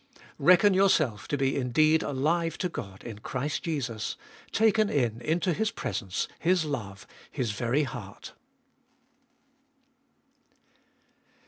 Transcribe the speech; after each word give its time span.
Reckon 0.39 0.73
yourself 0.73 1.27
to 1.27 1.37
be 1.37 1.55
indeed 1.55 2.01
alive 2.01 2.57
to 2.57 2.69
God 2.69 3.03
in 3.03 3.19
Christ 3.19 3.61
Jesus, 3.61 4.17
taken 4.51 4.89
in 4.89 5.21
into 5.21 5.53
His 5.53 5.69
presence, 5.69 6.27
His 6.39 6.65
love, 6.65 7.05
His 7.29 7.51
very 7.51 7.83
heart. 7.83 8.33